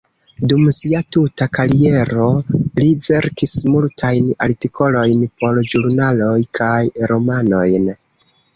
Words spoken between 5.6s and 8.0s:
ĵurnaloj kaj romanojn.